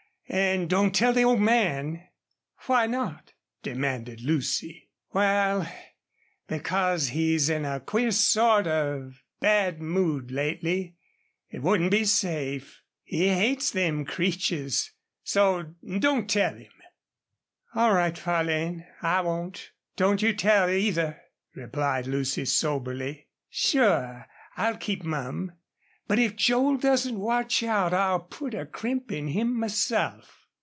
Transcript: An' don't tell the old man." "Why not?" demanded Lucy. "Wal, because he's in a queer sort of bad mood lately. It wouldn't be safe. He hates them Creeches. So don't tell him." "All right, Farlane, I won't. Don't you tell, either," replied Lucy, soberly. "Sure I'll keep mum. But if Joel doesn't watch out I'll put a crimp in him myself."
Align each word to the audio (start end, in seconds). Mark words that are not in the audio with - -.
An' 0.33 0.67
don't 0.67 0.95
tell 0.95 1.11
the 1.11 1.23
old 1.25 1.41
man." 1.41 2.03
"Why 2.67 2.87
not?" 2.87 3.33
demanded 3.63 4.21
Lucy. 4.21 4.87
"Wal, 5.11 5.67
because 6.47 7.09
he's 7.09 7.49
in 7.49 7.65
a 7.65 7.81
queer 7.81 8.11
sort 8.11 8.65
of 8.65 9.21
bad 9.41 9.81
mood 9.81 10.31
lately. 10.31 10.95
It 11.49 11.61
wouldn't 11.61 11.91
be 11.91 12.05
safe. 12.05 12.81
He 13.03 13.27
hates 13.27 13.71
them 13.71 14.05
Creeches. 14.05 14.93
So 15.25 15.75
don't 15.99 16.29
tell 16.29 16.55
him." 16.55 16.71
"All 17.75 17.91
right, 17.93 18.17
Farlane, 18.17 18.87
I 19.01 19.19
won't. 19.19 19.71
Don't 19.97 20.21
you 20.21 20.33
tell, 20.33 20.69
either," 20.69 21.19
replied 21.55 22.07
Lucy, 22.07 22.45
soberly. 22.45 23.27
"Sure 23.49 24.25
I'll 24.55 24.77
keep 24.77 25.03
mum. 25.03 25.51
But 26.07 26.19
if 26.19 26.35
Joel 26.35 26.75
doesn't 26.75 27.17
watch 27.17 27.63
out 27.63 27.93
I'll 27.93 28.19
put 28.19 28.53
a 28.53 28.65
crimp 28.65 29.13
in 29.13 29.29
him 29.29 29.57
myself." 29.57 30.39